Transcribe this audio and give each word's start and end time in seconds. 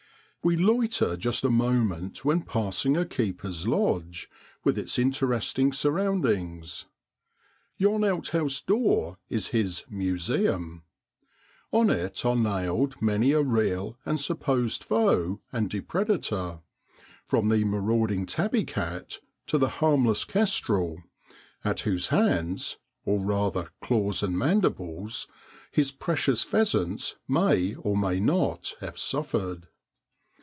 We 0.43 0.55
loiter 0.57 1.17
just 1.17 1.43
a 1.43 1.51
moment 1.51 2.25
when 2.25 2.41
passing 2.41 2.97
a 2.97 3.05
keeper's 3.05 3.67
lodge, 3.67 4.27
with 4.63 4.75
its 4.75 4.97
interesting 4.97 5.71
surroundings. 5.71 6.85
Yon 7.77 8.03
outhouse 8.03 8.59
door 8.59 9.19
is 9.29 9.49
his' 9.49 9.85
museum.' 10.07 10.81
On 11.71 11.91
it 11.91 12.25
are 12.25 12.35
nailed 12.35 12.99
many 12.99 13.33
a 13.33 13.43
real 13.43 13.99
and 14.03 14.19
supposed 14.19 14.83
foe 14.83 15.39
and 15.51 15.69
depredator, 15.69 16.61
from 17.27 17.49
the 17.49 17.63
marauding 17.63 18.25
tabby 18.25 18.63
cat 18.63 19.19
to 19.45 19.59
the 19.59 19.69
harmless 19.69 20.25
kestrel, 20.25 21.03
at 21.63 21.81
whose 21.81 22.07
hands 22.07 22.77
or 23.05 23.19
rather 23.19 23.69
claws 23.79 24.23
and 24.23 24.39
mandibles 24.39 25.27
his 25.71 25.91
precious 25.91 26.41
pheasants 26.41 27.15
may 27.27 27.75
or 27.75 27.95
may 27.95 28.19
not 28.19 28.73
have 28.81 28.97
suffered. 28.97 29.67